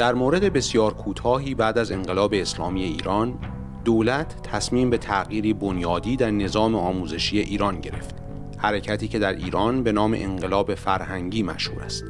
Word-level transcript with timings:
در 0.00 0.14
مورد 0.14 0.52
بسیار 0.52 0.94
کوتاهی 0.94 1.54
بعد 1.54 1.78
از 1.78 1.92
انقلاب 1.92 2.34
اسلامی 2.34 2.84
ایران 2.84 3.38
دولت 3.84 4.42
تصمیم 4.42 4.90
به 4.90 4.98
تغییری 4.98 5.54
بنیادی 5.54 6.16
در 6.16 6.30
نظام 6.30 6.74
آموزشی 6.74 7.38
ایران 7.38 7.80
گرفت. 7.80 8.14
حرکتی 8.58 9.08
که 9.08 9.18
در 9.18 9.32
ایران 9.32 9.82
به 9.82 9.92
نام 9.92 10.14
انقلاب 10.14 10.74
فرهنگی 10.74 11.42
مشهور 11.42 11.82
است. 11.82 12.04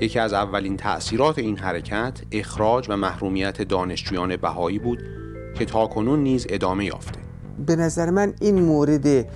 یکی 0.00 0.18
از 0.18 0.32
اولین 0.32 0.76
تأثیرات 0.76 1.38
این 1.38 1.58
حرکت 1.58 2.22
اخراج 2.32 2.86
و 2.88 2.96
محرومیت 2.96 3.62
دانشجویان 3.62 4.36
بهایی 4.36 4.78
بود 4.78 4.98
که 5.58 5.64
تاکنون 5.64 6.22
نیز 6.22 6.46
ادامه 6.50 6.84
یافته. 6.84 7.20
به 7.66 7.76
نظر 7.76 8.10
من 8.10 8.34
این 8.40 8.62
مورد 8.62 9.26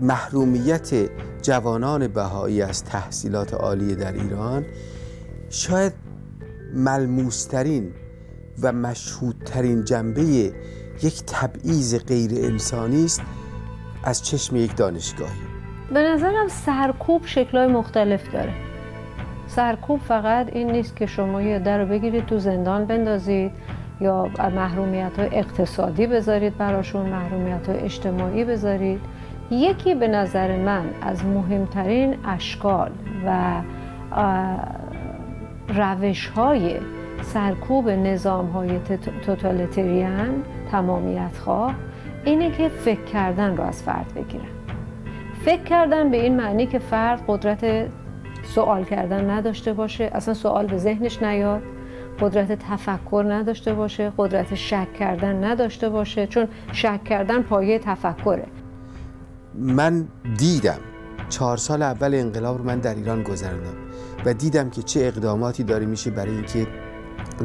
محرومیت 0.00 1.10
جوانان 1.42 2.08
بهایی 2.08 2.62
از 2.62 2.84
تحصیلات 2.84 3.54
عالی 3.54 3.94
در 3.94 4.12
ایران 4.12 4.64
شاید 5.50 6.05
ملموسترین 6.76 7.90
و 8.62 8.72
مشهودترین 8.72 9.84
جنبه 9.84 10.22
یک 11.02 11.22
تبعیض 11.26 12.04
غیر 12.04 12.30
انسانی 12.34 13.04
است 13.04 13.22
از 14.04 14.22
چشم 14.22 14.56
یک 14.56 14.76
دانشگاهی. 14.76 15.40
به 15.94 16.02
نظرم 16.02 16.48
سرکوب 16.48 17.26
شکلهای 17.26 17.66
مختلف 17.66 18.32
داره. 18.32 18.52
سرکوب 19.46 20.00
فقط 20.00 20.48
این 20.52 20.70
نیست 20.70 20.96
که 20.96 21.06
شما 21.06 21.42
یه 21.42 21.58
در 21.58 21.78
رو 21.78 21.86
بگیرید 21.88 22.26
تو 22.26 22.38
زندان 22.38 22.84
بندازید 22.84 23.52
یا 24.00 24.30
محرومیت 24.38 25.18
های 25.18 25.28
اقتصادی 25.32 26.06
بذارید 26.06 26.58
براشون 26.58 27.06
محرومیت 27.06 27.68
های 27.68 27.78
اجتماعی 27.78 28.44
بذارید. 28.44 29.00
یکی 29.50 29.94
به 29.94 30.08
نظر 30.08 30.56
من 30.56 30.84
از 31.02 31.24
مهمترین 31.24 32.16
اشکال 32.24 32.90
و 33.26 33.60
روش 35.68 36.26
های 36.26 36.76
سرکوب 37.22 37.88
نظام 37.88 38.46
های 38.46 38.80
توتالیتریان 39.26 40.44
تمامیت 40.70 41.36
خواه 41.44 41.74
اینه 42.24 42.50
که 42.50 42.68
فکر 42.68 43.04
کردن 43.04 43.56
رو 43.56 43.64
از 43.64 43.82
فرد 43.82 44.14
بگیرن. 44.14 44.44
فکر 45.44 45.62
کردن 45.62 46.10
به 46.10 46.22
این 46.22 46.36
معنی 46.36 46.66
که 46.66 46.78
فرد 46.78 47.24
قدرت 47.28 47.88
سوال 48.42 48.84
کردن 48.84 49.30
نداشته 49.30 49.72
باشه 49.72 50.10
اصلا 50.14 50.34
سوال 50.34 50.66
به 50.66 50.78
ذهنش 50.78 51.22
نیاد 51.22 51.62
قدرت 52.20 52.52
تفکر 52.52 53.24
نداشته 53.28 53.74
باشه 53.74 54.12
قدرت 54.18 54.54
شک 54.54 54.94
کردن 54.94 55.44
نداشته 55.44 55.88
باشه 55.88 56.26
چون 56.26 56.48
شک 56.72 57.04
کردن 57.04 57.42
پایه 57.42 57.78
تفکره. 57.78 58.46
من 59.54 60.08
دیدم 60.36 60.78
چهار 61.28 61.56
سال 61.56 61.82
اول 61.82 62.14
انقلاب 62.14 62.58
رو 62.58 62.64
من 62.64 62.78
در 62.78 62.94
ایران 62.94 63.22
گذراندم. 63.22 63.85
و 64.26 64.34
دیدم 64.34 64.70
که 64.70 64.82
چه 64.82 65.00
اقداماتی 65.00 65.64
داره 65.64 65.86
میشه 65.86 66.10
برای 66.10 66.34
اینکه 66.34 66.66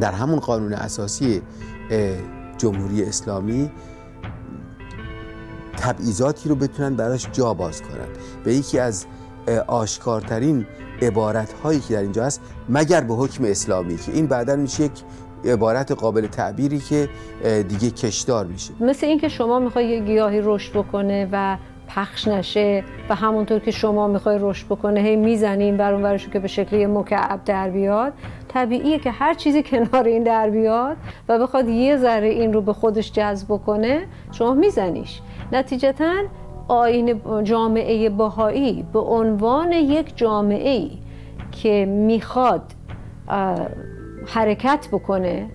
در 0.02 0.12
همون 0.12 0.40
قانون 0.40 0.74
اساسی 0.74 1.42
جمهوری 2.58 3.04
اسلامی 3.04 3.72
تبعیضاتی 5.78 6.50
رو 6.50 6.56
بتونن 6.56 6.96
براش 6.96 7.28
جا 7.32 7.54
باز 7.54 7.82
کنن. 7.82 8.08
و 8.46 8.50
یکی 8.50 8.80
از 8.80 9.06
آشکارترین 9.68 10.66
عبارت 11.02 11.54
هایی 11.54 11.80
که 11.80 11.94
در 11.94 12.02
اینجا 12.02 12.26
هست 12.26 12.42
مگر 12.70 13.02
به 13.02 13.14
حکم 13.14 13.44
اسلامی 13.46 13.98
که 13.98 14.12
این 14.12 14.28
بعدا 14.28 14.56
میشه 14.56 14.84
یک 14.84 14.92
عبارت 15.46 15.92
قابل 15.92 16.28
تعبیری 16.28 16.80
که 16.80 17.09
دیگه 17.44 17.92
کشدار 17.92 18.46
میشه. 18.46 18.74
مثل 18.80 19.08
اینکه 19.08 19.30
شما 19.30 19.59
می‌خوای 19.59 19.90
یه 19.90 20.00
گیاهی 20.00 20.40
رشد 20.44 20.74
بکنه 20.74 21.30
و 21.31 21.58
پخش 21.96 22.28
نشه 22.28 22.84
و 23.09 23.16
همونطور 23.16 23.59
که 23.59 23.72
شما 23.72 24.07
می‌خوای 24.07 24.38
رشد 24.41 24.66
بکنه 24.66 25.00
هی 25.00 25.16
می‌زنیم 25.16 25.78
بر 25.78 25.94
اون 25.94 26.18
که 26.18 26.40
به 26.40 26.47
شکلی 26.47 26.85
مکعب 26.85 27.44
در 27.46 27.69
بیاد. 27.69 28.13
طبیعیه 28.47 29.00
که 29.00 29.12
هر 29.12 29.34
چیزی 29.34 29.63
کنار 29.63 30.03
این 30.03 30.24
در 30.24 30.50
بیاد 30.50 30.97
و 31.30 31.40
بخواد 31.40 31.69
یه 31.69 31.97
ذره 31.97 32.28
این 32.28 32.53
رو 32.53 32.62
به 32.62 32.74
خودش 32.74 33.12
جذب 33.12 33.47
بکنه 33.47 34.07
شما 34.31 34.53
میزنیش. 34.53 35.22
نتیجتا 35.51 36.13
آین 36.68 37.22
جامعه 37.44 38.09
بهایی 38.09 38.85
به 38.94 39.00
عنوان 39.00 39.72
یک 39.72 40.18
جامعه 40.18 40.69
ای 40.69 40.91
که 41.51 41.85
می‌خواد 41.85 42.63
حرکت 44.28 44.88
بکنه 44.91 45.50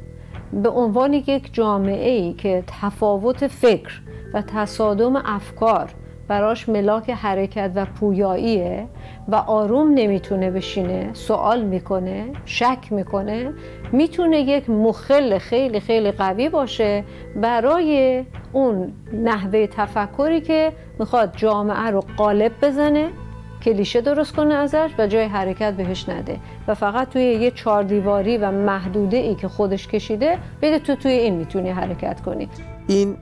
به 0.52 0.68
عنوان 0.68 1.12
یک 1.12 1.54
جامعه 1.54 2.10
ای 2.10 2.32
که 2.32 2.64
تفاوت 2.66 3.46
فکر 3.46 4.00
و 4.34 4.42
تصادم 4.42 5.16
افکار 5.16 5.90
براش 6.28 6.68
ملاک 6.68 7.10
حرکت 7.10 7.70
و 7.74 7.84
پویاییه 7.84 8.86
و 9.28 9.34
آروم 9.34 9.94
نمی‌تونه 9.94 10.50
بشینه 10.50 11.10
سوال 11.12 11.64
می‌کنه 11.64 12.24
شک 12.44 12.78
می‌کنه. 12.90 13.52
می‌تونه 13.92 14.40
یک 14.40 14.70
مخل 14.70 15.38
خیلی 15.38 15.80
خیلی 15.80 16.10
قوی 16.10 16.48
باشه 16.48 17.04
برای 17.36 18.24
اون 18.52 18.92
نحوه 19.12 19.66
تفکری 19.66 20.40
که 20.40 20.72
می‌خواد 20.98 21.32
جامعه 21.36 21.90
رو 21.90 22.02
قالب 22.16 22.52
بزنه 22.62 23.08
کلیشه 23.64 24.00
درست 24.00 24.36
کنه 24.36 24.54
ازش 24.54 24.90
و 24.98 25.06
جای 25.06 25.24
حرکت 25.24 25.72
بهش 25.72 26.08
نده. 26.08 26.36
و 26.68 26.74
فقط 26.74 27.08
توی 27.08 27.22
یه 27.22 27.50
چهار 27.50 27.82
دیواری 27.82 28.38
و 28.38 28.50
محدوده 28.50 29.16
ای 29.16 29.34
که 29.34 29.48
خودش 29.48 29.88
کشیده 29.88 30.38
بده 30.62 30.78
تو 30.78 30.94
توی 30.94 31.12
این 31.12 31.34
می‌تونی 31.34 31.70
حرکت 31.70 32.20
کنی. 32.20 32.48
این 32.86 33.16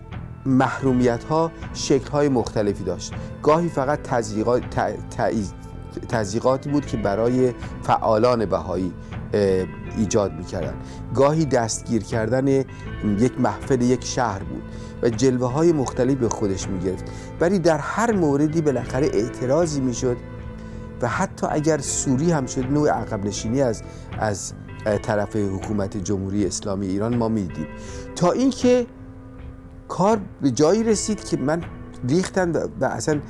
محرومیت 0.47 1.25
ها 1.25 1.53
شکل 1.75 2.11
های 2.11 2.29
مختلفی 2.29 2.85
داشت. 2.85 3.13
گاهی 3.43 3.69
فقط 3.69 3.99
تزیقاتی 6.09 6.71
بود 6.71 6.87
که 6.87 6.97
برای 6.97 7.53
فعالان 7.83 8.47
بهایی 8.47 8.93
ایجاد 9.97 10.33
می‌کردن 10.33 10.75
گاهی 11.15 11.45
دستگیر 11.45 12.03
کردن 12.03 12.49
یک 13.19 13.41
محفل 13.41 13.83
یک 13.83 14.05
شهر 14.05 14.39
بود 14.39 14.63
و 15.03 15.09
جلوه 15.09 15.53
های 15.53 15.73
مختلفی 15.73 16.15
به 16.15 16.29
خودش 16.29 16.69
می‌گرفت. 16.69 17.05
ولی 17.41 17.59
در 17.59 17.79
هر 17.79 18.13
موردی 18.13 18.61
بالاخره 18.61 19.07
اعتراضی 19.07 19.81
می‌شد 19.81 20.17
و 21.03 21.09
حتی 21.09 21.47
اگر 21.51 21.79
سوری 21.79 22.33
هم 22.33 22.47
شد 22.47 22.65
نوع 22.73 22.91
عقب 22.91 23.25
نشینی 23.25 23.63
از 23.63 23.83
از 24.19 24.53
طرف 25.03 25.37
حکومت 25.37 25.97
جمهوری 25.97 26.47
اسلامی 26.47 26.87
ایران 26.87 27.17
ما 27.17 27.29
میدیم 27.29 27.67
تا 28.17 28.33
اینکه 28.33 28.87
کار 29.89 30.21
به 30.43 30.51
جایی 30.51 30.85
رسید 30.85 31.25
که 31.25 31.37
من 31.37 31.63
ریختن 32.09 32.53
و 32.81 32.85
اصلا 32.85 33.21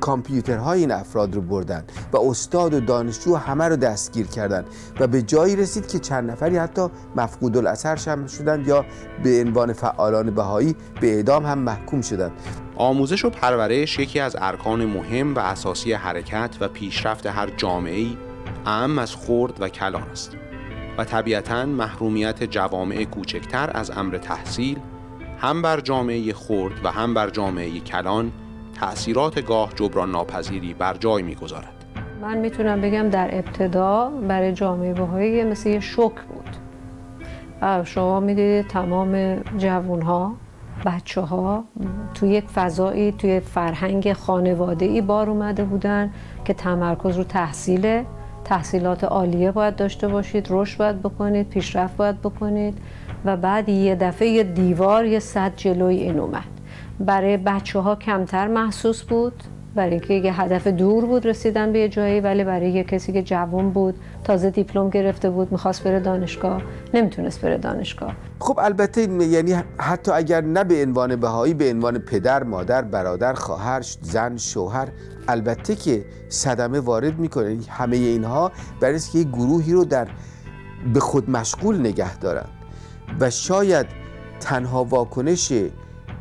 کامپیوترهای 0.00 0.80
این 0.80 0.90
افراد 0.90 1.34
رو 1.34 1.40
بردن 1.40 1.84
و 2.12 2.16
استاد 2.16 2.74
و 2.74 2.80
دانشجو 2.80 3.36
همه 3.36 3.64
رو 3.64 3.76
دستگیر 3.76 4.26
کردن 4.26 4.64
و 5.00 5.06
به 5.06 5.22
جایی 5.22 5.56
رسید 5.56 5.86
که 5.86 5.98
چند 5.98 6.30
نفری 6.30 6.56
حتی 6.56 6.88
مفقود 7.16 7.56
الاثر 7.56 8.10
هم 8.10 8.26
شدند 8.26 8.68
یا 8.68 8.84
به 9.22 9.40
عنوان 9.40 9.72
فعالان 9.72 10.30
بهایی 10.30 10.76
به 11.00 11.14
اعدام 11.14 11.46
هم 11.46 11.58
محکوم 11.58 12.00
شدند. 12.00 12.32
آموزش 12.76 13.24
و 13.24 13.30
پرورش 13.30 13.98
یکی 13.98 14.20
از 14.20 14.36
ارکان 14.40 14.84
مهم 14.84 15.34
و 15.34 15.38
اساسی 15.38 15.92
حرکت 15.92 16.56
و 16.60 16.68
پیشرفت 16.68 17.26
هر 17.26 17.50
جامعه 17.56 18.06
اهم 18.66 18.98
از 18.98 19.14
خرد 19.14 19.60
و 19.60 19.68
کلان 19.68 20.02
است 20.02 20.32
و 20.98 21.04
طبیعتا 21.04 21.66
محرومیت 21.66 22.44
جوامع 22.44 23.04
کوچکتر 23.04 23.70
از 23.74 23.90
امر 23.90 24.18
تحصیل 24.18 24.78
هم 25.40 25.62
بر 25.62 25.80
جامعه 25.80 26.32
خرد 26.32 26.72
و 26.84 26.90
هم 26.90 27.14
بر 27.14 27.30
جامعه 27.30 27.80
کلان 27.80 28.32
تأثیرات 28.80 29.46
گاه 29.46 29.72
جبران 29.76 30.10
ناپذیری 30.10 30.74
بر 30.74 30.94
جای 30.94 31.22
می‌گذارد. 31.22 31.84
من 32.22 32.38
می‌تونم 32.38 32.80
بگم 32.80 33.08
در 33.08 33.28
ابتدا 33.32 34.10
برای 34.28 34.52
جامعه 34.52 34.94
بهایی 34.94 35.44
مثل 35.44 35.68
یه 35.68 35.80
شک 35.80 35.98
بود. 35.98 36.56
شما 37.84 38.20
می‌دیدید 38.20 38.66
تمام 38.66 39.36
جوون 39.58 40.02
ها 40.02 40.34
بچه 40.86 41.20
ها 41.20 41.64
توی 42.14 42.28
یک 42.28 42.44
فضایی 42.44 43.12
توی 43.12 43.40
فرهنگ 43.40 44.12
خانواده 44.12 44.86
ای 44.86 45.00
بار 45.00 45.30
اومده 45.30 45.64
بودن 45.64 46.12
که 46.44 46.54
تمرکز 46.54 47.16
رو 47.16 47.24
تحصیل 47.24 48.04
تحصیلات 48.48 49.04
عالیه 49.04 49.50
باید 49.50 49.76
داشته 49.76 50.08
باشید 50.08 50.46
رشد 50.50 50.78
باید 50.78 51.02
بکنید 51.02 51.48
پیشرفت 51.48 51.96
باید 51.96 52.20
بکنید 52.20 52.78
و 53.24 53.36
بعد 53.36 53.68
یه 53.68 53.94
دفعه 53.94 54.28
یه 54.28 54.42
دیوار 54.42 55.04
یه 55.04 55.18
صد 55.18 55.52
جلوی 55.56 55.96
این 55.96 56.18
اومد. 56.18 56.44
برای 57.00 57.36
بچه 57.36 57.78
ها 57.78 57.96
کمتر 57.96 58.46
محسوس 58.48 59.02
بود. 59.02 59.42
برای 59.74 59.90
اینکه 59.90 60.14
یه 60.14 60.40
هدف 60.40 60.66
دور 60.66 61.06
بود 61.06 61.26
رسیدن 61.26 61.72
به 61.72 61.78
یه 61.78 61.88
جایی 61.88 62.20
ولی 62.20 62.44
برای 62.44 62.70
یه 62.70 62.84
کسی 62.84 63.12
که 63.12 63.22
جوان 63.22 63.70
بود 63.70 63.94
تازه 64.24 64.50
دیپلم 64.50 64.90
گرفته 64.90 65.30
بود 65.30 65.52
می‌خواست 65.52 65.84
بره 65.84 66.00
دانشگاه 66.00 66.62
نمی‌تونست 66.94 67.40
بره 67.40 67.58
دانشگاه. 67.58 68.14
خب 68.38 68.58
البته 68.58 69.00
یعنی 69.24 69.54
حتی 69.78 70.12
اگر 70.12 70.40
نه 70.40 70.64
به 70.64 70.82
عنوان 70.82 71.16
بهایی 71.16 71.54
به 71.54 71.70
عنوان 71.70 71.98
پدر 71.98 72.42
مادر 72.42 72.82
برادر 72.82 73.32
خواهر 73.32 73.82
زن 74.02 74.36
شوهر 74.36 74.88
البته 75.28 75.74
که 75.74 76.04
صدمه 76.28 76.80
وارد 76.80 77.18
می‌کنه. 77.18 77.58
همه 77.68 77.96
اینها 77.96 78.52
برای 78.80 79.00
که 79.12 79.18
یه 79.18 79.24
گروهی 79.24 79.72
رو 79.72 79.84
در 79.84 80.08
به 80.94 81.00
خود 81.00 81.30
مشغول 81.30 81.80
نگه 81.80 82.18
دارن. 82.18 82.46
و 83.20 83.30
شاید 83.30 83.86
تنها 84.40 84.84
واکنش 84.84 85.52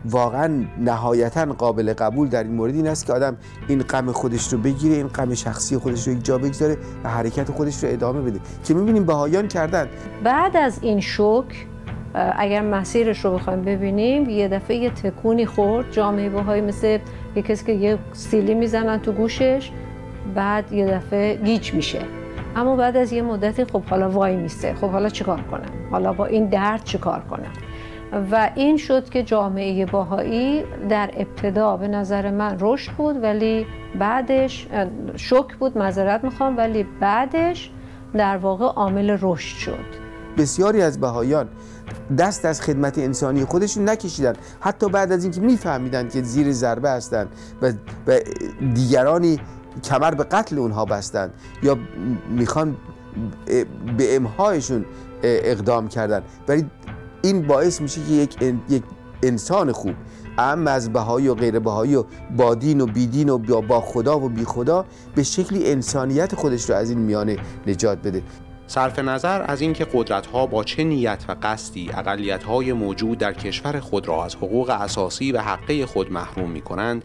واقعا 0.06 0.66
نهایتا 0.80 1.46
قابل 1.46 1.94
قبول 1.94 2.28
در 2.28 2.44
این 2.44 2.54
مورد 2.54 2.76
این 2.76 2.88
است 2.88 3.06
که 3.06 3.14
آدم 3.14 3.38
این 3.68 3.80
غم 3.80 4.12
خودش 4.12 4.54
رو 4.54 4.60
بگیره 4.60 4.96
این 4.96 5.08
غم 5.08 5.34
شخصی 5.34 5.78
خودش 5.78 6.08
رو 6.08 6.14
یک 6.14 6.26
جا 6.26 6.38
بگذاره 6.38 6.78
و 7.04 7.10
حرکت 7.10 7.52
خودش 7.52 7.84
رو 7.84 7.90
ادامه 7.90 8.22
بده. 8.22 8.40
که 8.64 8.74
می‌بینیم 8.74 9.06
بهایان 9.06 9.48
کردن. 9.48 9.88
بعد 10.24 10.58
از 10.58 10.80
این 10.82 11.00
شوک 11.00 11.68
اگر 12.14 12.62
مسیرش 12.62 13.26
رو 13.26 13.32
بخوایم 13.32 13.62
ببینیم 13.62 14.30
یه 14.30 14.48
دفعه 14.48 14.78
یه 14.78 14.90
تکونی 14.90 15.46
خورد. 15.46 15.92
جامعه 15.92 16.30
بهایی 16.30 16.62
مثل 16.62 17.00
یه 17.36 17.42
کسی 17.42 17.66
که 17.66 17.72
یه 17.72 17.98
سیلی 18.14 18.54
می‌زنن 18.54 19.00
تو 19.00 19.12
گوشش 19.12 19.72
بعد 20.36 20.72
یه 20.74 20.86
دفعه 20.86 21.36
گیج 21.36 21.74
میشه. 21.74 22.00
اما 22.56 22.76
بعد 22.76 22.98
از 22.98 23.14
یه 23.14 23.22
مدتی 23.22 23.66
خب 23.66 23.84
حالا 23.84 24.10
وای 24.10 24.36
میسته. 24.36 24.74
خب 24.82 24.90
حالا 24.90 25.10
چیکار 25.10 25.42
کنم؟ 25.42 25.70
حالا 25.92 26.14
با 26.14 26.26
این 26.26 26.46
درد 26.46 26.84
چیکار 26.84 27.20
کنم؟ 27.30 27.52
و 28.32 28.50
این 28.56 28.78
شد 28.78 29.10
که 29.10 29.24
جامعه 29.24 29.86
باهایی 29.86 30.64
در 30.90 31.12
ابتدا 31.18 31.78
به 31.78 31.88
نظر 31.88 32.32
من 32.32 32.58
رشد 32.60 32.92
بود 32.92 33.24
ولی 33.24 33.66
بعدش 34.00 34.68
شک 35.16 35.56
بود 35.60 35.78
معذرت 35.78 36.24
می‌خوام 36.24 36.58
ولی 36.58 36.86
بعدش 37.02 37.72
در 38.14 38.38
واقع 38.38 38.66
عامل 38.66 39.18
رشد 39.22 39.58
شد. 39.58 40.08
بسیاری 40.38 40.82
از 40.82 41.00
بهایان 41.00 41.48
دست 42.18 42.46
از 42.46 42.62
خدمت 42.62 42.98
انسانی 42.98 43.46
خودشون 43.46 43.90
نکشیدن. 43.90 44.34
حتی 44.60 44.90
بعد 44.90 45.12
از 45.12 45.24
اینکه 45.24 45.42
میفهمیدن 45.42 46.08
که 46.08 46.22
زیر 46.22 46.52
ضربه 46.52 46.90
هستند 46.90 47.28
و, 47.62 47.72
دیگرانی 48.74 49.40
کمر 49.84 50.12
به 50.12 50.24
قتل 50.24 50.60
اونها 50.60 50.86
بستند 50.86 51.34
یا 51.64 51.78
می‌خوان 52.30 52.76
به 53.98 54.16
امهایشون 54.16 54.86
اقدام 55.24 55.88
کردن 55.88 56.22
ولی 56.48 56.66
این 57.28 57.42
باعث 57.42 57.82
میشه 57.82 58.02
که 58.02 58.14
یک, 58.14 58.38
یک 58.70 58.84
انسان 59.24 59.72
خوب 59.72 59.94
ام 60.38 60.68
از 60.68 60.94
بهایی 60.94 61.28
و 61.28 61.36
غیر 61.36 61.60
بهایی 61.60 61.96
و 61.96 62.04
با 62.38 62.56
دین 62.56 62.82
و 62.82 62.86
بیدین 62.86 63.30
و 63.30 63.38
با 63.62 63.82
خدا 63.82 64.20
و 64.20 64.30
بی 64.30 64.46
خدا 64.46 64.86
به 65.16 65.24
شکلی 65.24 65.72
انسانیت 65.72 66.36
خودش 66.36 66.70
رو 66.70 66.76
از 66.76 66.90
این 66.90 67.00
میانه 67.00 67.38
نجات 67.68 67.98
بده. 67.98 68.24
صرف 68.68 69.00
نظر 69.00 69.46
از 69.48 69.62
اینکه 69.62 69.88
قدرت 69.94 70.26
ها 70.26 70.46
با 70.46 70.64
چه 70.64 70.84
نیت 70.84 71.26
و 71.28 71.36
قصدی 71.44 71.90
اقلیت 71.94 72.44
های 72.44 72.74
موجود 72.74 73.18
در 73.18 73.34
کشور 73.34 73.80
خود 73.80 74.08
را 74.08 74.26
از 74.26 74.36
حقوق 74.36 74.70
اساسی 74.70 75.32
و 75.32 75.42
حقه 75.42 75.86
خود 75.86 76.12
محروم 76.12 76.52
می 76.52 76.62
کنند 76.62 77.04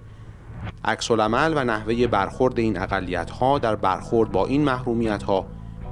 عکس 0.84 1.10
و 1.10 1.16
نحوه 1.64 2.06
برخورد 2.06 2.58
این 2.58 2.78
اقلیت 2.78 3.30
ها 3.30 3.58
در 3.58 3.76
برخورد 3.76 4.32
با 4.32 4.46
این 4.46 4.64
محرومیت 4.64 5.22
ها 5.22 5.46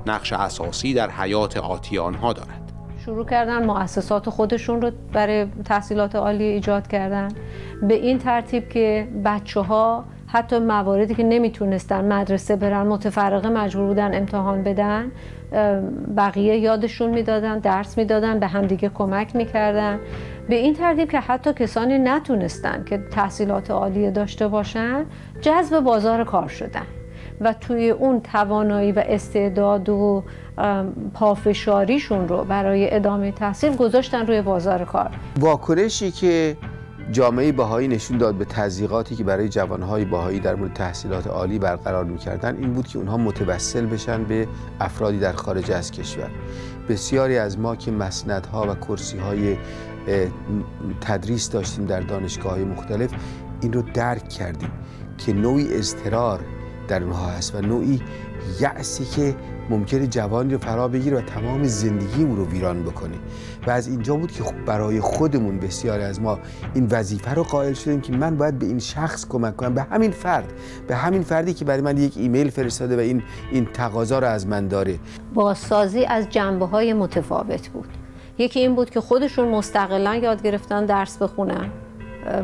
نقش 0.06 0.32
اساسی 0.32 0.94
در 0.94 1.10
حیات 1.10 1.56
آتی 1.56 1.98
آنها 1.98 2.32
دارد. 2.32 2.69
شروع 3.10 3.26
کردن 3.26 3.66
مؤسسات 3.66 4.30
خودشون 4.30 4.82
رو 4.82 4.90
برای 5.12 5.46
تحصیلات 5.64 6.16
عالی 6.16 6.44
ایجاد 6.44 6.86
کردن. 6.86 7.28
به 7.82 7.94
این 7.94 8.18
ترتیب 8.18 8.68
که 8.68 9.08
بچه 9.24 9.60
ها 9.60 10.04
حتی 10.26 10.58
مواردی 10.58 11.14
که 11.14 11.22
نمی‌تونستن 11.22 12.12
مدرسه 12.12 12.56
برن 12.56 12.86
متفرقه 12.86 13.48
مجبور 13.48 13.86
بودن 13.86 14.14
امتحان 14.14 14.62
بدن 14.62 15.12
بقیه 16.16 16.56
یادشون 16.56 17.10
می‌دادن 17.10 17.58
درس 17.58 17.98
می‌دادن 17.98 18.38
به 18.38 18.46
همدیگه 18.46 18.88
کمک 18.88 19.36
می‌کردن. 19.36 19.98
به 20.48 20.54
این 20.54 20.74
ترتیب 20.74 21.10
که 21.10 21.20
حتی 21.20 21.52
کسانی 21.52 21.98
نتونستن 21.98 22.84
که 22.84 22.98
تحصیلات 22.98 23.70
عالیه 23.70 24.10
داشته 24.10 24.48
باشن 24.48 25.04
جذب 25.40 25.80
بازار 25.80 26.24
کار 26.24 26.48
شدن. 26.48 26.86
و 27.40 27.52
توی 27.52 27.90
اون 27.90 28.20
توانایی 28.20 28.92
و 28.92 29.02
استعداد 29.06 29.88
و 29.88 30.24
پافشاریشون 31.14 32.28
رو 32.28 32.44
برای 32.44 32.94
ادامه 32.94 33.32
تحصیل 33.32 33.76
گذاشتن 33.76 34.26
روی 34.26 34.42
بازار 34.42 34.84
کار. 34.84 35.10
واکنشی 35.40 36.10
که 36.10 36.56
جامعه 37.12 37.52
بهایی 37.52 37.88
نشون 37.88 38.18
داد 38.18 38.34
به 38.34 38.44
تضییقاتی 38.44 39.16
که 39.16 39.24
برای 39.24 39.48
جوانهای 39.48 40.04
بهایی 40.04 40.40
در 40.40 40.54
مورد 40.54 40.72
تحصیلات 40.72 41.26
عالی 41.26 41.58
برقرار 41.58 42.04
می‌کردن 42.04 42.56
این 42.56 42.72
بود 42.72 42.86
که 42.86 42.98
اونها 42.98 43.16
متوسل 43.16 43.86
بشن 43.86 44.24
به 44.24 44.48
افرادی 44.80 45.18
در 45.18 45.32
خارج 45.32 45.70
از 45.70 45.90
کشور. 45.90 46.30
بسیاری 46.88 47.38
از 47.38 47.58
ما 47.58 47.76
که 47.76 47.90
مسندها 47.90 48.66
و 48.70 48.74
کرسی 48.74 49.18
های 49.18 49.56
تدریس 51.00 51.50
داشتیم 51.50 51.86
در 51.86 52.00
دانشگاه 52.00 52.58
مختلف 52.58 53.10
این 53.60 53.72
رو 53.72 53.82
درک 53.82 54.28
کردیم 54.28 54.70
که 55.18 55.32
نوعی 55.32 55.74
اضطرار 55.74 56.40
در 56.90 57.02
اونها 57.02 57.26
هست 57.26 57.54
و 57.54 57.60
نوعی 57.60 58.00
یعصی 58.60 59.04
که 59.04 59.34
ممکنه 59.70 60.06
جوانی 60.06 60.52
رو 60.52 60.58
فرا 60.58 60.88
بگیره 60.88 61.18
و 61.18 61.20
تمام 61.20 61.64
زندگی 61.64 62.22
او 62.24 62.36
رو 62.36 62.46
ویران 62.46 62.82
بکنه. 62.82 63.14
و 63.66 63.70
از 63.70 63.88
اینجا 63.88 64.16
بود 64.16 64.32
که 64.32 64.42
خب 64.42 64.64
برای 64.64 65.00
خودمون 65.00 65.58
بسیاری 65.58 66.02
از 66.02 66.20
ما 66.20 66.38
این 66.74 66.88
وظیفه 66.90 67.34
رو 67.34 67.42
قائل 67.42 67.72
شدیم 67.72 68.00
که 68.00 68.12
من 68.12 68.36
باید 68.36 68.58
به 68.58 68.66
این 68.66 68.78
شخص 68.78 69.26
کمک 69.28 69.56
کنم. 69.56 69.74
به 69.74 69.82
همین 69.82 70.10
فرد 70.10 70.52
به 70.88 70.96
همین 70.96 71.22
فردی 71.22 71.54
که 71.54 71.64
برای 71.64 71.80
من 71.80 71.98
یک 71.98 72.16
ایمیل 72.16 72.50
فرستاده 72.50 72.96
و 72.96 73.00
این 73.00 73.22
این 73.52 73.66
تقاضا 73.66 74.18
رو 74.18 74.26
از 74.26 74.46
من 74.46 74.68
داره. 74.68 74.98
بازسازی 75.34 76.04
از 76.04 76.28
جنبه 76.28 76.66
های 76.66 76.92
متفاوت 76.92 77.68
بود. 77.68 77.88
یکی 78.38 78.60
این 78.60 78.74
بود 78.74 78.90
که 78.90 79.00
خودشون 79.00 79.48
مستقلا 79.48 80.14
یاد 80.14 80.42
گرفتن 80.42 80.86
درس 80.86 81.22
بخونن. 81.22 81.70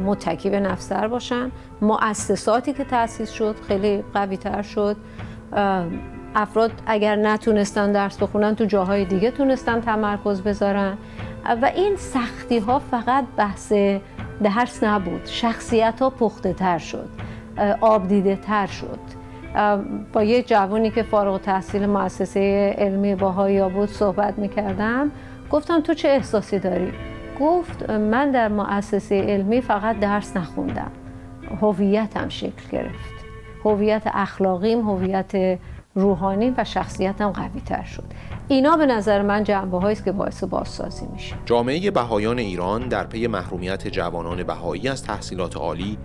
متکی 0.04 0.50
به 0.50 0.60
نفسر 0.60 1.08
باشن. 1.08 1.50
مؤسساتی 1.80 2.72
که 2.72 2.84
تأسیس 2.84 3.30
شد 3.30 3.56
خیلی 3.68 4.04
قوی 4.14 4.36
تر 4.36 4.62
شد 4.62 4.96
افراد 6.34 6.70
اگر 6.86 7.16
نتونستن 7.16 7.92
درس 7.92 8.22
بخونن 8.22 8.54
تو 8.54 8.64
جاهای 8.64 9.04
دیگه 9.04 9.30
تونستن 9.30 9.80
تمرکز 9.80 10.42
بذارن. 10.42 10.98
و 11.62 11.70
این 11.74 11.96
سختی 11.96 12.58
ها 12.58 12.78
فقط 12.78 13.24
بحث 13.36 13.72
درس 14.42 14.84
نبود 14.84 15.20
شخصیت 15.24 16.00
ها 16.00 16.10
پخته 16.10 16.52
تر 16.52 16.78
شد 16.78 17.08
آب 17.80 18.08
دیده 18.08 18.36
تر 18.36 18.66
شد 18.66 18.98
با 20.12 20.22
یه 20.22 20.42
جوانی 20.42 20.90
که 20.90 21.02
فارغ 21.02 21.40
تحصیل 21.40 21.86
مؤسسه 21.86 22.74
علمی 22.78 23.14
باهایی 23.14 23.68
بود 23.68 23.88
صحبت 23.88 24.38
می‌کردم 24.38 25.10
گفتم 25.50 25.80
تو 25.80 25.94
چه 25.94 26.08
احساسی 26.08 26.58
داری؟ 26.58 26.92
گفت 27.40 27.90
من 27.90 28.30
در 28.30 28.48
مؤسسه 28.48 29.20
علمی 29.20 29.60
فقط 29.60 30.00
درس 30.00 30.36
نخوندم. 30.36 30.90
هویتم 31.60 32.28
شکل 32.28 32.70
گرفت. 32.72 33.14
هویت 33.64 34.02
اخلاقیم 34.06 34.80
هویت 34.80 35.58
روحانی 35.94 36.54
و 36.56 36.64
شخصیتم 36.64 37.30
قوی 37.30 37.60
تر 37.60 37.84
شد. 37.84 38.04
اینا 38.48 38.76
به 38.76 38.86
نظر 38.86 39.22
من 39.22 39.44
جنبه 39.44 39.84
است 39.84 40.04
که 40.04 40.12
باعث 40.12 40.44
بازسازی 40.44 41.06
میشه. 41.12 41.36
جامعه 41.44 41.90
بهایان 41.90 42.38
ایران 42.38 42.88
در 42.88 43.04
پی 43.04 43.26
محرومیت 43.26 43.88
جوانان 43.88 44.42
بهایی 44.42 44.88
از 44.88 45.02
تحصیلات 45.02 45.56
عالی 45.56 45.98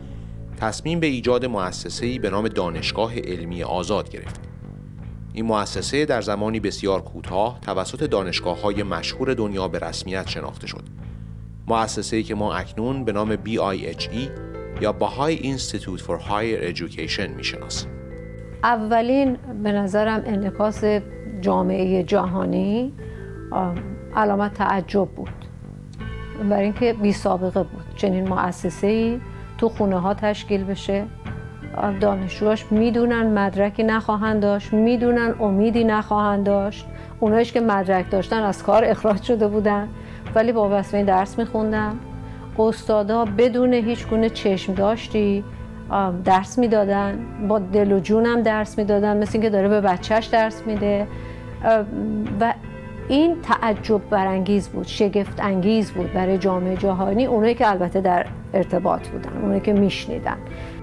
تصمیم 0.60 1.00
به 1.00 1.08
ایجاد 1.08 1.46
مؤسسه‌ای 1.46 2.20
به 2.20 2.30
نام 2.30 2.48
دانشگاه 2.48 3.20
علمی 3.20 3.64
آزاد 3.64 4.10
گرفت. 4.10 4.42
این 5.34 5.46
مؤسسه 5.46 6.06
در 6.06 6.22
زمانی 6.22 6.60
بسیار 6.60 7.02
کوتاه 7.02 7.60
توسط 7.62 8.04
دانشگاه 8.04 8.62
های 8.62 8.84
مشهور 8.84 9.34
دنیا 9.34 9.68
به 9.68 9.80
رسمیت 9.80 10.28
شناخته 10.28 10.68
شد. 10.68 10.84
مؤسسه‌ای 11.68 12.24
که 12.24 12.36
ما 12.36 12.54
اکنون 12.54 13.04
به 13.04 13.12
نام 13.12 13.36
BIHE 13.36 14.16
یا 14.82 14.96
Baha'i 15.00 15.44
Institute 15.44 16.02
for 16.02 16.20
Higher 16.20 16.76
Education 16.76 17.30
می‌شناسیم. 17.38 17.90
اولین 18.64 19.38
به 19.64 19.72
نظرم 19.72 20.24
انعکاس 20.26 20.84
جامعه 21.42 22.04
جهانی 22.04 22.94
علامت 24.16 24.54
تعجب 24.54 25.06
بود. 25.06 25.30
برای 26.50 26.64
اینکه 26.64 26.94
بی 26.94 27.14
سابقه 27.14 27.64
بود. 27.64 27.84
چنین 27.96 28.28
مؤسسه 28.30 28.88
ای 28.88 29.20
تو 29.58 29.70
خونه 29.70 30.00
ها 30.00 30.14
تشکیل 30.14 30.64
بشه. 30.64 31.06
دانشجوهاش 32.00 32.66
می‌دونن 32.72 33.26
مدرکی 33.40 33.84
نخواهند 33.84 34.42
داشت 34.42 34.74
می‌دونن 34.74 35.36
امیدی 35.40 35.84
نخواهند 35.84 36.46
داشت. 36.46 36.86
اونایش 37.20 37.52
که 37.52 37.60
مدرک 37.60 38.10
داشتن 38.10 38.44
از 38.44 38.64
کار 38.64 38.86
اخراج 38.86 39.22
شده 39.22 39.48
بودن. 39.48 39.88
ولی 40.36 40.52
با 40.52 40.80
وسیله 40.80 41.04
درس 41.04 41.40
میخوندن 41.40 42.00
استادا 42.60 43.26
بدون 43.26 43.74
هیچ 43.74 44.08
گونه 44.08 44.30
چشم 44.30 44.74
داشتی 44.74 45.44
درس 46.26 46.60
می‌دادن. 46.60 47.20
با 47.48 47.60
دل 47.60 47.92
و 47.92 48.00
جونم 48.00 48.42
درس 48.42 48.78
می‌دادن 48.78 49.18
مثل 49.18 49.32
اینکه 49.34 49.50
داره 49.50 49.68
به 49.68 49.82
بچهش 49.82 50.26
درس 50.26 50.62
میده. 50.66 51.08
و 52.40 52.54
این 53.08 53.36
تعجب 53.42 54.10
برانگیز 54.10 54.70
بود 54.70 54.88
شگفت 54.88 55.40
انگیز 55.40 55.92
بود 55.92 56.14
برای 56.14 56.38
جامعه 56.38 56.78
جهانی. 56.78 57.26
اونایی 57.26 57.56
که 57.56 57.72
البته 57.72 58.02
در 58.02 58.26
ارتباط 58.54 59.08
بودن 59.08 59.42
اونایی 59.42 59.62
که 59.62 59.74
میشنیدن. 59.74 60.38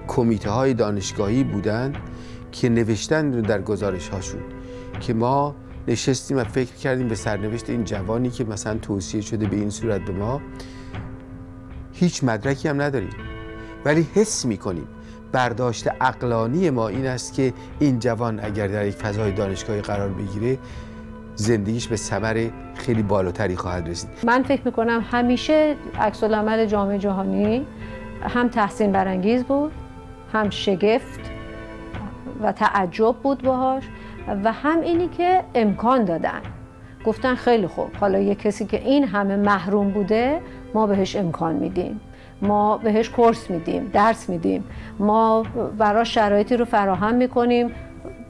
کمیته 0.07 0.49
های 0.49 0.73
دانشگاهی 0.73 1.43
بودند 1.43 1.97
که 2.51 2.69
نوشتن 2.69 3.31
در 3.31 3.61
گزارش 3.61 4.09
هاشون 4.09 4.41
که 4.99 5.13
ما 5.13 5.55
نشستیم 5.89 6.37
و 6.37 6.43
فکر 6.43 6.73
کردیم 6.75 7.07
به 7.07 7.15
سرنوشت 7.15 7.69
این 7.69 7.83
جوانی 7.83 8.29
که 8.29 8.43
مثلا 8.43 8.77
توصیه 8.77 9.21
شده 9.21 9.47
به 9.47 9.55
این 9.55 9.69
صورت 9.69 10.01
به 10.01 10.13
ما 10.13 10.41
هیچ 11.93 12.23
مدرکی 12.23 12.67
هم 12.67 12.81
نداریم. 12.81 13.09
ولی 13.85 14.07
حس 14.15 14.45
می‌کنیم. 14.45 14.87
برداشت 15.31 15.87
اقلانی 16.01 16.69
ما 16.69 16.87
این 16.87 17.07
است 17.07 17.33
که 17.33 17.53
این 17.79 17.99
جوان 17.99 18.39
اگر 18.43 18.67
در 18.67 18.85
یک 18.85 18.95
فضای 18.95 19.31
دانشگاهی 19.31 19.81
قرار 19.81 20.09
بگیره 20.09 20.57
زندگیش 21.35 21.87
به 21.87 21.95
ثمر 21.95 22.49
خیلی 22.75 23.03
بالاتری 23.03 23.55
خواهد 23.55 23.89
رسید. 23.89 24.09
من 24.23 24.43
فکر 24.43 24.61
می‌کنم 24.65 25.05
همیشه 25.11 25.75
عکس 25.99 26.23
العمل 26.23 26.65
جامعه 26.65 26.97
جهانی 26.97 27.65
هم 28.21 28.47
تحسین 28.47 28.91
برانگیز 28.91 29.43
بود 29.43 29.71
هم 30.33 30.49
شگفت 30.49 31.19
و 32.41 32.51
تعجب 32.51 33.15
بود 33.23 33.41
باهاش. 33.41 33.83
و 34.43 34.51
هم 34.51 34.81
اینی 34.81 35.07
که 35.07 35.43
امکان 35.55 36.03
دادن. 36.03 36.41
گفتن 37.05 37.35
خیلی 37.35 37.67
خوب. 37.67 37.89
حالا 37.99 38.19
یه 38.19 38.35
کسی 38.35 38.65
که 38.65 38.81
این 38.81 39.03
همه 39.03 39.35
محروم 39.35 39.91
بوده 39.91 40.39
ما 40.73 40.87
بهش 40.87 41.15
امکان 41.15 41.55
میدیم. 41.55 42.01
ما 42.41 42.77
بهش 42.77 43.09
کورس 43.09 43.49
میدیم 43.49 43.89
درس 43.93 44.29
میدیم. 44.29 44.63
ما 44.99 45.43
برای 45.77 46.05
شرایطی 46.05 46.57
رو 46.57 46.65
فراهم 46.65 47.15
می‌کنیم. 47.15 47.71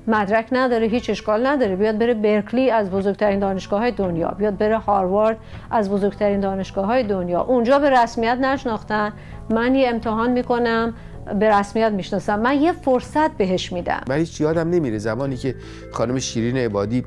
مدرک 0.08 0.48
نداره 0.52 0.88
هیچ 0.88 1.10
اشکال 1.10 1.48
نداره. 1.48 1.76
بیاد 1.76 1.98
بره 1.98 2.14
برکلی 2.14 2.72
از 2.72 2.92
بزرگترین 2.92 3.40
دانشگاه 3.40 3.80
های 3.80 3.92
دنیا 3.92 4.28
بیاد 4.38 4.58
بره 4.58 4.78
هاروارد 4.78 5.38
از 5.72 5.92
بزرگترین 5.92 6.40
دانشگاه 6.40 6.86
های 6.86 7.04
دنیا. 7.04 7.42
اونجا 7.42 7.80
به 7.80 7.90
رسمیت 7.90 8.38
نشناختن. 8.42 9.14
من 9.50 9.76
یه 9.76 9.90
امتحان 9.90 10.32
می‌کنم. 10.32 10.94
به 11.40 11.50
رسمیت 11.50 11.92
می‌شناسم. 11.92 12.40
من 12.40 12.62
یه 12.62 12.72
فرصت 12.72 13.38
بهش 13.38 13.74
میدم. 13.74 14.02
من 14.10 14.18
هیچ 14.18 14.42
یادم 14.42 14.70
نمیره 14.70 14.98
زمانی 14.98 15.38
که 15.38 15.56
خانم 15.92 16.20
شیرین 16.20 16.58
عبادی 16.58 17.04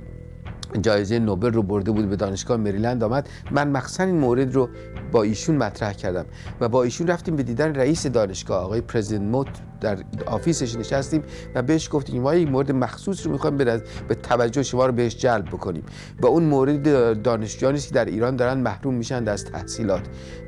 جایزه 0.80 1.18
نوبل 1.18 1.52
رو 1.52 1.62
برده 1.62 1.90
بود 1.90 2.10
به 2.10 2.16
دانشگاه 2.16 2.56
مریلند 2.56 3.04
آمد. 3.04 3.28
من 3.50 3.68
مخصوصا 3.68 4.04
این 4.04 4.18
مورد 4.18 4.54
رو 4.54 4.68
با 5.12 5.22
ایشون 5.22 5.56
مطرح 5.56 5.92
کردم 5.92 6.24
و 6.60 6.68
با 6.68 6.82
ایشون 6.82 7.06
رفتیم 7.06 7.36
به 7.36 7.42
دیدن 7.42 7.74
رئیس 7.74 8.06
دانشگاه. 8.06 8.64
آقای 8.64 8.80
پرزیدنت 8.80 9.30
موت 9.30 9.48
در 9.80 9.98
آفیسش 10.26 10.76
نشستیم 10.76 11.22
و 11.54 11.62
بهش 11.62 11.88
گفتیم 11.92 12.22
ما 12.22 12.34
یک 12.34 12.48
مورد 12.48 12.72
مخصوص 12.72 13.26
رو 13.26 13.32
می‌خوایم 13.32 13.56
به 13.56 14.14
توجه 14.22 14.62
شما 14.62 14.86
رو 14.86 14.92
بهش 14.92 15.16
جلب 15.16 15.44
بکنیم. 15.44 15.84
و 16.20 16.26
اون 16.26 16.42
مورد 16.42 17.22
دانشجویانی 17.22 17.78
که 17.78 17.94
در 17.94 18.04
ایران 18.04 18.36
دارن 18.36 18.58
محروم 18.58 18.94
میشن 18.94 19.28
از 19.28 19.44
تحصیلات 19.44 20.02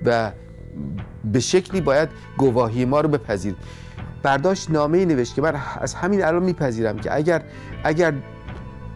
و 0.04 0.32
به 1.32 1.40
شکلی 1.40 1.80
باید 1.80 2.08
گواهی 2.38 2.84
ما 2.84 3.00
رو 3.00 3.08
بپذیرید 3.08 3.56
برداشت 4.22 4.70
نامه 4.70 5.04
نوشت 5.04 5.34
که 5.34 5.42
من 5.42 5.54
از 5.80 5.94
همین 5.94 6.24
الان 6.24 6.42
میپذیرم 6.42 6.96
که 6.96 7.16
اگر 7.16 7.42
اگر 7.84 8.14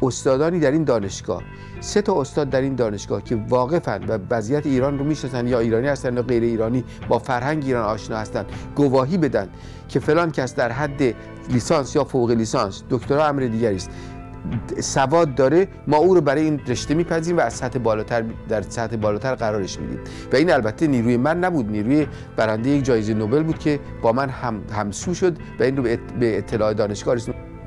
استادانی 0.03 0.61
در 0.61 0.71
این 0.71 0.85
دانشگاه 0.85 1.43
سه 1.81 2.03
تا 2.03 2.21
استاد 2.21 2.51
در 2.51 2.61
این 2.61 2.75
دانشگاه 2.75 3.25
که 3.25 3.37
واقفن 3.49 4.05
و 4.09 4.19
وضعیت 4.31 4.67
ایران 4.67 4.99
رو 4.99 5.05
می‌شناسن 5.05 5.49
یا 5.49 5.59
ایرانی 5.59 5.87
هستن 5.87 6.17
یا 6.17 6.23
غیر 6.23 6.43
ایرانی 6.43 6.85
با 7.09 7.19
فرهنگ 7.19 7.65
ایران 7.65 7.85
آشنا 7.85 8.17
هستن 8.17 8.45
گواهی 8.77 9.19
بدن 9.19 9.49
که 9.89 10.01
فلان 10.01 10.31
کس 10.31 10.55
در 10.55 10.73
حد 10.73 11.15
لیسانس 11.51 11.97
یا 11.97 12.05
فوق 12.05 12.31
لیسانس 12.31 12.83
دکترا 12.91 13.27
امر 13.27 13.41
دیگری 13.41 13.77
است. 13.77 13.91
سواد 14.81 15.35
داره 15.35 15.69
ما 15.87 15.97
او 15.97 16.15
رو 16.15 16.21
برای 16.21 16.43
این 16.43 16.61
رشته 16.67 16.95
میپذیریم 16.95 17.39
و 17.39 17.41
از 17.41 17.55
سطح 17.55 17.79
بالاتر 17.79 18.25
در 18.49 18.63
سطح 18.63 18.97
بالاتر 18.97 19.35
قرارش 19.35 19.79
میدیم. 19.79 20.01
و 20.33 20.37
این 20.37 20.53
البته 20.53 20.87
نیروی 20.87 21.17
من 21.17 21.39
نبود 21.39 21.71
نیروی 21.71 22.07
برنده 22.37 22.71
یک 22.71 22.85
جایزه 22.85 23.15
نوبل 23.15 23.43
بود 23.43 23.59
که 23.59 23.81
با 24.03 24.13
من 24.13 24.29
هم 24.29 24.63
همسو 24.73 25.15
شد 25.15 25.37
و 25.61 25.63
این 25.63 25.77
رو 25.77 25.83
به 26.21 26.39
اطلاع 26.39 26.75
دانشگاه 26.75 27.17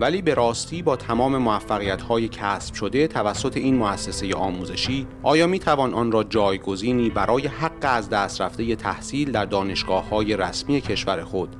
ولی 0.01 0.21
به 0.21 0.33
راستی 0.33 0.81
با 0.81 0.95
تمام 0.95 1.37
موفقیت 1.37 2.01
های 2.01 2.27
کسب 2.27 2.73
شده 2.73 3.07
توسط 3.07 3.57
این 3.57 3.75
مؤسسه 3.75 4.35
آموزشی 4.35 5.07
آیا 5.23 5.47
می 5.47 5.59
توان 5.59 5.93
آن 5.93 6.11
را 6.11 6.23
جایگزینی 6.23 7.09
برای 7.09 7.47
حق 7.47 7.71
از 7.81 8.09
دست 8.09 8.41
رفته 8.41 8.75
تحصیل 8.75 9.31
در 9.31 9.45
دانشگاه 9.45 10.09
های 10.09 10.37
رسمی 10.37 10.81
کشور 10.81 11.23
خود؟ 11.23 11.55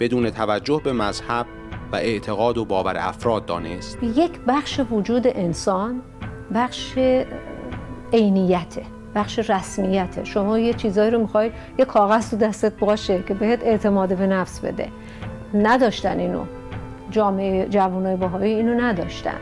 بدون 0.00 0.30
توجه 0.30 0.80
به 0.84 0.92
مذهب 0.92 1.46
و 1.92 1.96
اعتقاد 1.96 2.58
و 2.58 2.64
باور 2.64 2.96
افراد 2.98 3.46
دانست. 3.46 4.02
یک 4.02 4.40
بخش 4.46 4.80
وجود 4.90 5.26
انسان 5.26 6.00
بخش 6.54 6.98
عینیته 8.12 8.82
بخش 9.14 9.38
رسمیته. 9.50 10.24
شما 10.24 10.58
یه 10.58 10.74
چیزایی 10.74 11.10
رو 11.10 11.18
می‌خوای 11.18 11.50
یه 11.78 11.84
کاغذ 11.84 12.30
تو 12.30 12.36
دستت 12.36 12.78
باشه 12.78 13.22
که 13.22 13.34
بهت 13.34 13.62
اعتماد 13.62 14.16
به 14.16 14.26
نفس 14.26 14.60
بده. 14.60 14.88
نداشتن 15.54 16.18
اینو. 16.18 16.44
جامعه 17.10 17.68
جوانای 17.68 18.16
باهایی 18.16 18.54
اینو 18.54 18.80
نداشتن. 18.80 19.38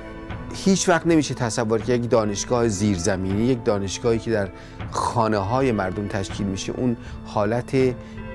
هیچ 0.65 0.89
وقت 0.89 1.07
نمیشه 1.07 1.35
تصور 1.35 1.79
که 1.79 1.93
یک 1.93 2.11
دانشگاه 2.11 2.69
زیرزمینی 2.69 3.47
یک 3.47 3.65
دانشگاهی 3.65 4.19
که 4.19 4.31
در 4.31 4.49
خانه 4.91 5.39
های 5.39 5.73
مردم 5.73 6.09
تشکیل 6.09 6.47
میشه 6.47 6.73
اون 6.77 6.97
حالت 7.27 7.77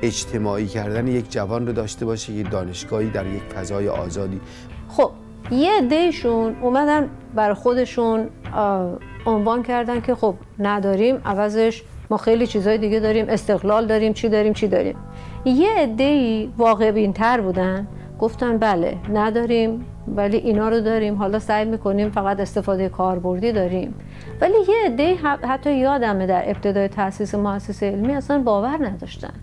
اجتماعی 0.01 0.68
کردن 0.68 1.08
یک 1.08 1.32
جوان 1.32 1.68
رو 1.68 1.74
داشته 1.74 2.06
باشه 2.06 2.34
یک 2.34 2.50
دانشگاهی 2.50 3.10
در 3.10 3.28
یک 3.28 3.44
فضای 3.44 3.90
آزادی. 3.90 4.42
خب 4.90 5.12
یه 5.51 5.72
عدهشون 5.78 6.56
اومدن 6.62 7.10
برای 7.36 7.54
خودشون 7.54 8.30
عنوان 9.25 9.63
کردن 9.63 10.01
که 10.01 10.16
خب 10.16 10.36
نداریم 10.60 11.22
عوضش 11.25 11.84
ما 12.10 12.18
خیلی 12.18 12.48
چیزهای 12.48 12.78
دیگه 12.78 13.00
داریم 13.00 13.25
استقلال 13.30 13.88
داریم 13.88 14.13
چی 14.13 14.30
داریم 14.30 14.54
چی 14.54 14.68
داریم. 14.68 14.96
یه 15.46 15.70
عده 15.78 16.48
واقع 16.58 16.92
بینتر 16.92 17.42
بودن 17.42 17.88
گفتن 18.22 18.58
بله 18.58 18.98
نداریم 19.13 19.86
ولی 20.08 20.38
اینا 20.38 20.70
رو 20.70 20.80
داریم. 20.80 21.16
حالا 21.16 21.40
سعی 21.40 21.66
می‌کنیم 21.66 22.10
فقط 22.10 22.40
استفاده 22.40 22.90
کاربردی 22.90 23.51
داریم. 23.51 23.94
ولی 24.42 24.54
یه 24.54 24.75
عده 24.86 25.16
حتی 25.48 25.78
یادمه 25.78 26.28
در 26.28 26.50
ابتدای 26.50 26.88
تاسیس 26.88 27.36
مؤسسه 27.36 27.92
علمی 27.92 28.13
اصلا 28.13 28.40
باور 28.40 28.88
نداشتن. 28.88 29.34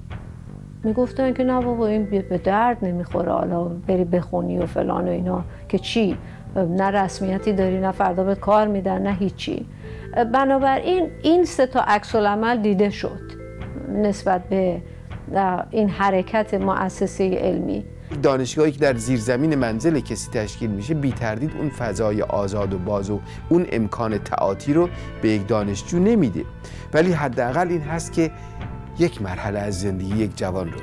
می‌گفتن 0.84 1.32
که 1.32 1.44
نه 1.44 1.60
بابا 1.60 1.86
این 1.86 2.04
به 2.04 2.38
درد 2.38 2.84
نمی‌خوره. 2.84 3.32
حالا 3.32 3.64
بری 3.64 4.04
بخونی 4.04 4.58
و 4.58 4.66
فلان 4.66 5.08
و 5.08 5.10
اینا. 5.10 5.44
که 5.68 5.78
چی؟ 5.78 6.16
نه 6.56 6.90
رسمیتی 6.90 7.52
داری 7.52 7.80
نه 7.80 7.92
فردا 7.92 8.24
به 8.24 8.34
کار 8.34 8.66
میدن 8.66 9.02
نه 9.02 9.12
هیچی. 9.12 9.66
بنابراین 10.32 11.10
این 11.22 11.44
سه 11.44 11.66
تا 11.66 11.80
عکس 11.80 12.16
دیده 12.62 12.90
شد 12.90 13.20
نسبت 13.94 14.48
به 14.48 14.82
این 15.70 15.88
حرکت 15.88 16.54
مؤسسه 16.54 17.30
علمی. 17.30 17.84
دانشگاهی 18.22 18.72
که 18.72 18.78
در 18.78 18.96
زیرزمین 18.96 19.54
منزل 19.54 20.00
کسی 20.00 20.30
تشکیل 20.30 20.70
میشه 20.70 20.94
بی 20.94 21.12
تردید 21.12 21.52
اون 21.58 21.70
فضای 21.70 22.22
آزاد 22.22 22.74
و 22.74 22.78
باز 22.78 23.10
و 23.10 23.20
اون 23.48 23.66
امکان 23.72 24.18
تعاطی 24.18 24.72
رو 24.72 24.88
به 25.22 25.28
یک 25.28 25.48
دانشجو 25.48 25.98
نمیده. 25.98 26.44
ولی 26.92 27.12
حداقل 27.12 27.68
این 27.68 27.80
هست 27.80 28.12
که 28.12 28.30
یک 28.98 29.22
مرحله 29.22 29.58
از 29.58 29.80
زندگی 29.80 30.16
یک 30.16 30.36
جوان 30.36 30.66
رو 30.72 30.78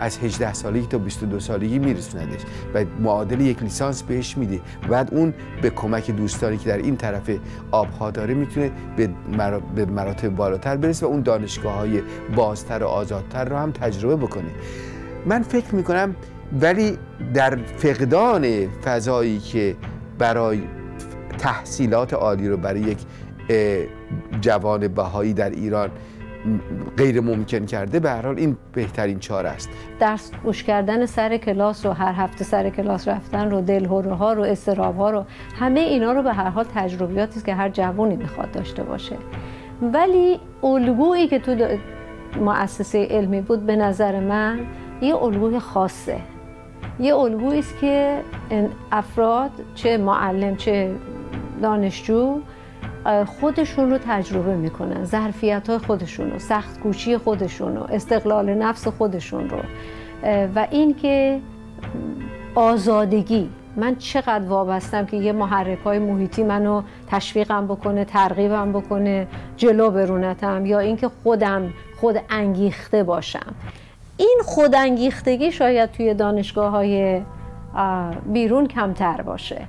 از 0.00 0.18
18 0.18 0.52
سالگی 0.52 0.86
تا 0.86 0.98
22 0.98 1.40
سالگی 1.40 1.78
میرسوندش 1.78 2.40
و 2.74 2.84
معادل 3.00 3.40
یک 3.40 3.62
لیسانس 3.62 4.02
بهش 4.02 4.36
میده. 4.36 4.60
بعد 4.88 5.14
اون 5.14 5.34
به 5.62 5.70
کمک 5.70 6.10
دوستانی 6.10 6.56
که 6.56 6.68
در 6.68 6.76
این 6.76 6.96
طرف 6.96 7.30
آبها 7.70 8.10
داره 8.10 8.34
می‌تونه 8.34 8.70
به 9.74 9.84
مراتب 9.84 10.28
بالاتر 10.28 10.76
برسه 10.76 11.06
و 11.06 11.08
اون 11.08 11.20
دانشگاه 11.20 11.74
های 11.74 12.02
بازتر 12.34 12.82
و 12.82 12.86
آزادتر 12.86 13.44
رو 13.44 13.56
هم 13.56 13.72
تجربه 13.72 14.16
بکنه. 14.16 14.50
من 15.26 15.42
فکر 15.42 15.74
می‌کنم 15.74 16.16
ولی 16.52 16.98
در 17.34 17.56
فقدان 17.56 18.68
فضایی 18.84 19.38
که 19.38 19.76
برای 20.18 20.62
تحصیلات 21.38 22.14
عالی 22.14 22.48
رو 22.48 22.56
برای 22.56 22.80
یک 22.80 22.98
جوان 24.40 24.88
بهایی 24.88 25.34
در 25.34 25.50
ایران 25.50 25.90
غیر 26.96 27.20
ممکن 27.20 27.66
کرده 27.66 28.00
به 28.00 28.10
هر 28.10 28.26
حال 28.26 28.38
این 28.38 28.56
بهترین 28.72 29.18
چاره 29.18 29.48
است. 29.48 29.68
درس 30.00 30.30
گوش 30.44 30.64
کردن 30.64 31.06
سر 31.06 31.36
کلاس 31.36 31.86
رو 31.86 31.92
هر 31.92 32.12
هفته 32.12 32.44
سر 32.44 32.70
کلاس 32.70 33.08
رفتن 33.08 33.50
رو 33.50 33.60
دلهوره 33.60 34.14
ها 34.14 34.32
رو 34.32 34.42
استراب 34.42 34.96
ها 34.96 35.10
رو 35.10 35.24
همه 35.58 35.80
اینا 35.80 36.12
رو 36.12 36.22
به 36.22 36.32
هر 36.32 36.48
حال 36.48 36.64
تجربیاتی 36.74 37.36
است 37.36 37.46
که 37.46 37.54
هر 37.54 37.68
جوانی 37.68 38.16
می‌خواد 38.16 38.50
داشته 38.50 38.82
باشه. 38.82 39.16
ولی 39.82 40.40
الگویی 40.62 41.28
که 41.28 41.38
تو 41.38 41.56
مؤسسه 42.40 43.06
علمی 43.10 43.40
بود 43.40 43.66
به 43.66 43.76
نظر 43.76 44.20
من 44.20 44.60
یه 45.00 45.16
الگوی 45.16 45.58
خاصه. 45.58 46.16
یه 47.00 47.14
الگویی 47.14 47.58
است 47.58 47.78
که 47.80 48.20
افراد 48.92 49.50
چه 49.74 49.96
معلم 49.96 50.56
چه 50.56 50.94
دانشجو 51.62 52.40
خودشون 53.26 53.90
رو 53.90 53.98
تجربه 54.06 54.56
می‌کنن 54.56 55.04
ظرفیت 55.04 55.68
های 55.68 55.78
خودشون 55.78 56.30
رو 56.30 56.38
سخت 56.38 56.80
کوچی 56.80 57.16
خودشون 57.16 57.76
رو 57.76 57.82
استقلال 57.82 58.54
نفس 58.54 58.88
خودشون 58.88 59.50
رو. 59.50 59.58
و 60.54 60.66
اینکه 60.70 61.40
آزادگی. 62.54 63.50
من 63.76 63.96
چقدر 63.96 64.44
وابستم 64.44 65.06
که 65.06 65.16
یه 65.16 65.32
محرک 65.32 65.78
های 65.78 65.98
محیطی 65.98 66.44
منو 66.44 66.82
تشویقم 67.06 67.66
بکنه 67.66 68.04
ترغیبم 68.04 68.72
بکنه 68.72 69.26
جلو 69.56 69.90
برونتم 69.90 70.66
یا 70.66 70.78
اینکه 70.78 71.10
خودم 71.22 71.70
خود 72.00 72.16
انگیخته 72.30 73.02
باشم. 73.02 73.54
این 74.20 74.40
خودانگیختگی 74.44 75.52
شاید 75.52 75.90
توی 75.92 76.14
دانشگاه 76.14 76.70
های 76.70 77.22
بیرون 78.26 78.66
کمتر 78.66 79.22
باشه. 79.22 79.68